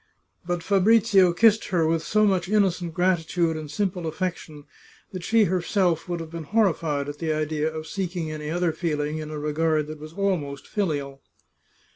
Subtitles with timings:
[0.47, 4.63] But Fabrizio kissed her with so much innocent gratitude and simple aflfection
[5.11, 8.71] that she her self would have been horrified at the idea of seeking any other
[8.73, 11.21] feeling in a regard that was almost filial.